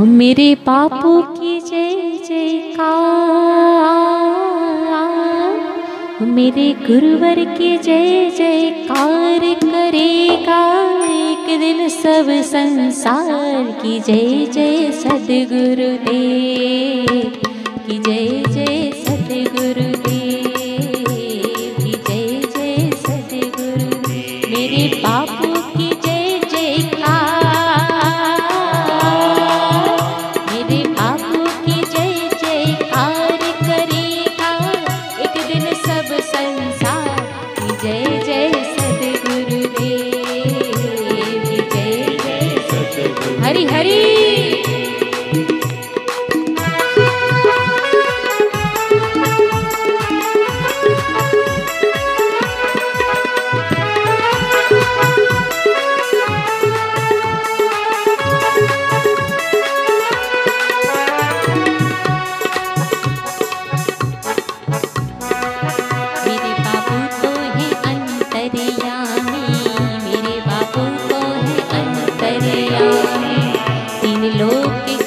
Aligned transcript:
मेरे 0.00 0.54
बापू 0.54 1.22
की 1.22 1.60
जय 1.60 1.94
जयकार। 2.28 2.88
हो 6.20 6.26
मेरे 6.26 6.72
गुरुवर 6.72 7.34
की 7.34 7.78
जय 7.78 8.30
जयकार 8.30 9.38
करेगा। 9.64 10.90
एक 11.04 11.60
दिन 11.60 11.88
सब 11.88 12.42
संसार 12.42 13.64
की 13.82 14.00
जय 14.00 14.46
जय 14.46 14.90
सदगुरुदेव, 14.90 15.82
की 17.86 17.98
जय 17.98 18.42
जय 18.48 18.92
सदगुरुदेव। 18.92 20.53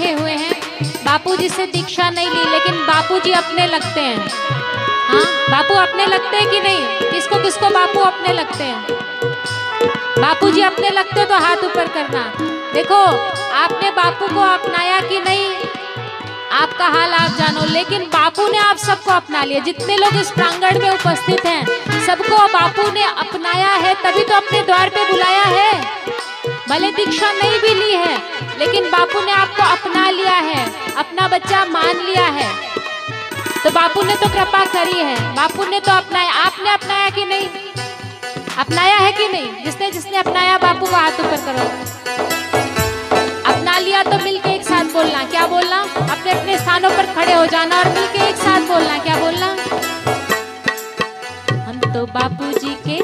बैठे 0.00 0.12
हुए 0.22 0.32
हैं। 0.32 0.60
बापूजी 1.04 1.48
से 1.48 1.66
दीक्षा 1.66 2.08
नहीं 2.10 2.28
ली, 2.28 2.44
लेकिन 2.50 2.74
बापूजी 2.86 3.32
अपने 3.32 3.66
लगते 3.66 4.00
हैं। 4.00 4.28
हाँ 5.08 5.24
बापू 5.50 5.74
अपने 5.74 6.06
लगते 6.06 6.36
हैं 6.36 6.50
कि 6.50 6.60
नहीं? 6.60 7.10
किसको 7.10 7.42
किसको 7.42 7.68
बापू 7.68 8.00
अपने 8.00 8.32
लगते 8.32 8.64
हैं? 8.64 8.86
बापूजी 10.18 10.62
अपने 10.62 10.90
लगते 10.90 11.24
तो 11.24 11.34
हाथ 11.34 11.64
ऊपर 11.64 11.88
करना। 11.88 12.22
देखो, 12.74 13.02
आपने 13.54 13.90
बापू 13.90 14.28
को 14.28 14.40
अपनाया 14.40 15.00
कि 15.00 15.18
नहीं? 15.18 15.46
आपका 16.52 16.86
हाल 16.86 17.12
आप 17.14 17.30
जानो, 17.30 17.64
लेकिन 17.64 18.04
बापू 18.04 18.48
ने 18.48 18.58
आप 18.58 18.76
सबको 18.76 19.10
अपना 19.10 19.44
लिया। 19.44 19.60
जितने 19.60 19.96
लोग 19.96 20.16
इस 20.16 20.30
प्रांगण 20.30 20.78
में 20.78 20.90
उपस्थित 20.90 21.46
हैं, 21.46 21.64
सबको 22.06 22.46
बापू 22.48 22.90
ने 22.90 23.04
अपनाया 23.04 23.72
है, 23.76 23.94
तभी 23.94 24.24
तो 24.24 24.34
अपने 24.34 24.62
द्वार 24.62 24.88
पे 24.88 25.04
बुलाया 25.12 25.42
है। 25.42 25.72
भले 26.70 26.90
दीक्षा 26.92 27.32
नहीं 27.32 27.58
भी 27.60 27.74
ली 27.74 27.92
है, 27.92 28.16
लेकिन 28.58 28.84
बापू 28.90 29.20
ने 29.20 29.32
आपको 29.32 29.62
अपना 29.62 30.10
लिया 30.10 30.34
है, 30.48 30.64
अपना 30.94 31.28
बच्चा 31.28 31.64
मान 31.64 31.96
लिया 31.96 32.26
है। 32.26 32.48
तो 33.64 33.70
बापू 33.70 34.02
ने 34.02 34.14
तो 34.14 34.28
कृपा 34.28 34.64
करी 34.64 34.98
है, 34.98 35.34
बापू 35.34 35.64
ने 35.64 35.80
तो 35.80 35.92
अपनाया, 35.92 36.32
आपने 36.32 36.70
अपनाया 36.70 37.10
कि 37.10 37.24
नहीं? 37.24 37.48
अपनाया 38.58 38.96
है 38.96 39.12
कि 39.12 39.26
नहीं? 39.28 39.64
जिसने 39.64 39.90
जिसने 39.90 40.18
अपनाया, 40.18 40.58
बापू 40.58 40.86
को 40.86 40.96
हाथ 40.96 41.20
ऊपर 41.20 41.36
करो। 41.36 41.66
अपना 43.52 43.78
लिया 43.78 44.02
तो 44.02 44.24
मिलके 44.24 44.54
एक 44.54 44.62
साथ 44.62 44.84
बोलना, 44.84 45.24
क्या 45.24 45.46
बोलना? 45.46 45.80
अपने 46.10 46.32
अपने 46.32 46.58
स्थानों 46.58 46.90
पर 46.90 47.12
खड़े 47.14 47.32
हो 47.32 47.46
जाना 47.46 47.78
और 47.78 47.88
मिलके 47.88 48.28
एक 48.28 48.36
साथ 48.36 48.60
बोलना, 48.60 48.98
क्या 48.98 49.16
बोलना? 49.16 49.46
हम 51.66 51.80
तो 51.94 52.06
बापू 52.06 52.52
जी 52.58 52.76
के, 52.88 52.98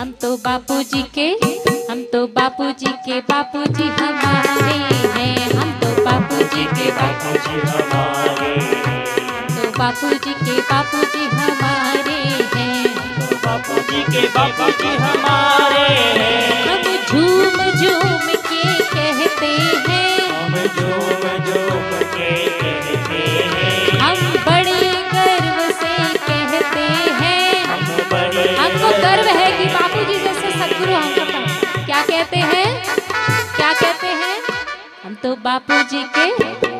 हम 0.00 0.12
तो 0.12 0.36
बापू 0.36 0.82
जी 0.82 1.02
के 1.18 1.77
हम 1.90 2.02
तो 2.12 2.26
बापू 2.36 2.70
जी 2.80 2.92
के 3.04 3.20
बापू 3.30 3.64
जी 3.76 3.86
हमारे 4.00 4.76
हैं। 5.14 5.50
हम 5.58 5.70
तो 5.80 5.90
बापू 6.04 6.36
जी 6.54 6.64
के 6.78 6.90
बापू 6.98 7.32
जी 7.46 7.60
हमारे 7.70 8.54
तो 9.54 9.70
बापू 9.78 10.10
जी 10.24 10.32
के 10.44 10.60
बापू 10.70 11.02
जी 11.14 11.24
हमारे 11.36 12.18
हैं। 12.54 12.94
बापू 13.44 13.80
जी 13.90 14.02
के 14.12 14.26
बापू 14.36 14.70
जी 14.82 14.94
हमारे 15.04 15.87
कहते 32.18 32.36
हैं? 32.36 32.70
क्या 33.56 33.72
कहते 33.72 34.06
हैं? 34.20 34.36
हम 35.04 35.14
तो 35.22 35.34
बापूजी 35.42 36.02
के 36.14 36.24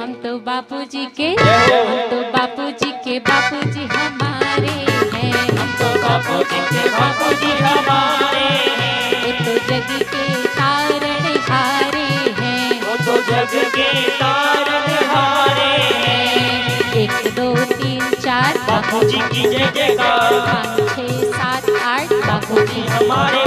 हम 0.00 0.12
तो 0.22 0.32
बापूजी 0.46 1.04
के 1.16 1.28
हम 1.28 2.00
तो 2.10 2.20
बापूजी 2.32 2.90
के 3.04 3.18
बापूजी 3.28 3.84
हमारे 3.92 4.72
हैं। 5.12 5.32
हम 5.58 5.70
तो 5.80 5.90
बापूजी 6.02 6.60
के 6.70 6.88
बापूजी 6.96 7.52
हमारे 7.62 8.48
हैं। 8.80 9.22
वो 9.22 9.30
तो 9.44 9.54
जग 9.68 9.92
के 10.10 10.26
तारण 10.56 11.38
हारे 11.50 12.08
हैं। 12.40 12.80
वो 12.82 12.96
तो 13.06 13.16
जग 13.30 13.54
के 13.76 13.88
तारनहारे 14.18 15.72
हैं। 16.02 16.92
एक 17.02 17.32
दो 17.36 17.54
तीन 17.74 18.10
चार 18.16 18.58
बापूजी 18.70 19.20
की 19.32 19.48
जय 19.48 19.70
जयकार। 19.76 20.38
पाँच 20.48 20.88
छः 20.96 21.30
सात 21.30 21.70
आठ 21.94 22.12
बापूजी 22.26 22.86
हमारे 22.88 23.39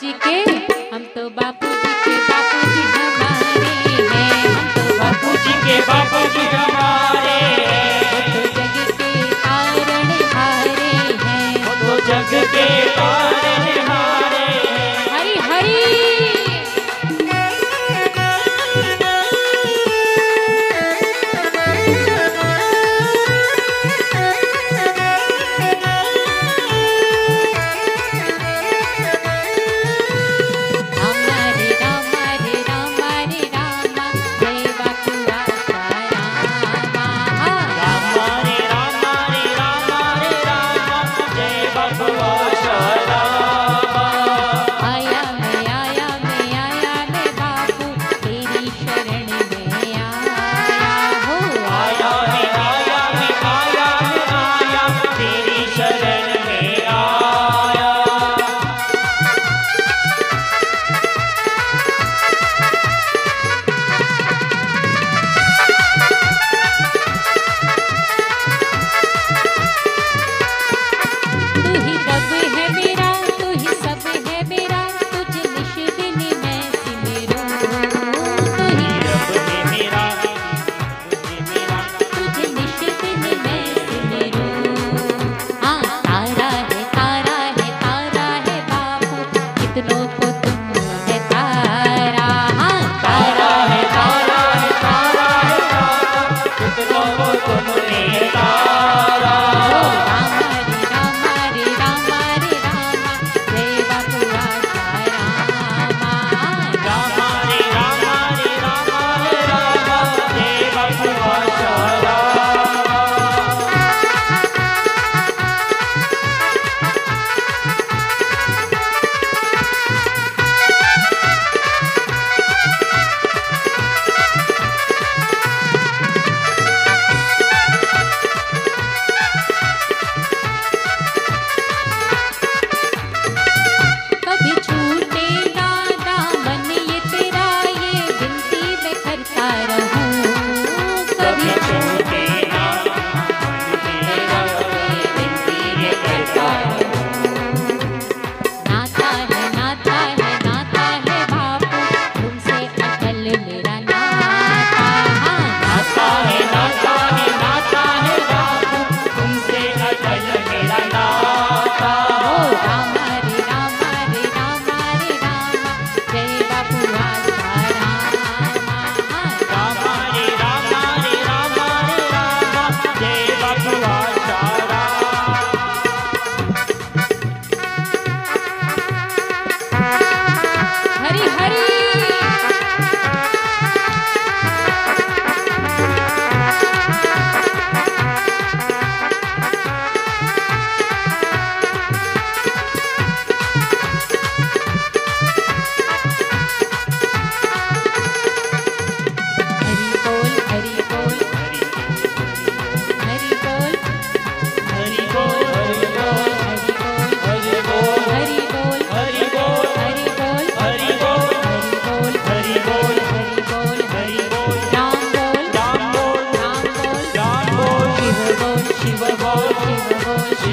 जी 0.00 0.12
के, 0.24 0.34
हम 0.94 1.02
तो 1.14 1.28
बापू 1.36 1.66
जी 1.66 1.92
के 2.04 2.14
बापू 2.28 2.60
जी 2.74 2.82
हमारे 2.94 3.74
हैं। 4.12 4.48
हम 4.54 4.66
तो 4.76 4.84
बापू 4.98 5.30
जी 5.44 5.52
के 5.66 5.76
बापू 5.88 6.03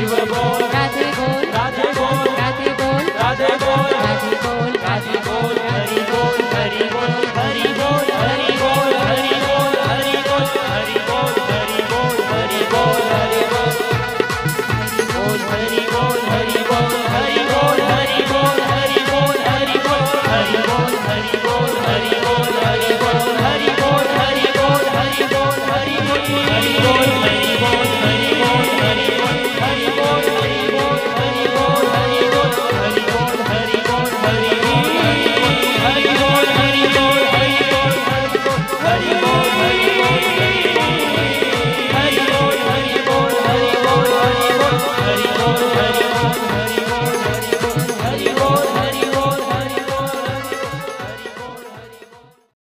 unbelievable. 0.04 0.51